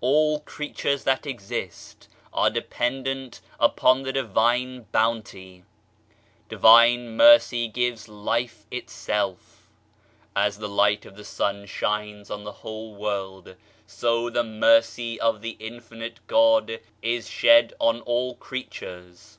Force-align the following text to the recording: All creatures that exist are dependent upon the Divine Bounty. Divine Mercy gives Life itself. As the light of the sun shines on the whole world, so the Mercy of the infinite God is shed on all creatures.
All 0.00 0.38
creatures 0.38 1.02
that 1.02 1.26
exist 1.26 2.06
are 2.32 2.48
dependent 2.48 3.40
upon 3.58 4.02
the 4.04 4.12
Divine 4.12 4.82
Bounty. 4.92 5.64
Divine 6.48 7.16
Mercy 7.16 7.66
gives 7.66 8.06
Life 8.06 8.66
itself. 8.70 9.66
As 10.36 10.58
the 10.58 10.68
light 10.68 11.04
of 11.04 11.16
the 11.16 11.24
sun 11.24 11.66
shines 11.66 12.30
on 12.30 12.44
the 12.44 12.52
whole 12.62 12.94
world, 12.94 13.56
so 13.84 14.30
the 14.30 14.44
Mercy 14.44 15.20
of 15.20 15.40
the 15.42 15.56
infinite 15.58 16.20
God 16.28 16.78
is 17.02 17.28
shed 17.28 17.74
on 17.80 18.00
all 18.02 18.36
creatures. 18.36 19.38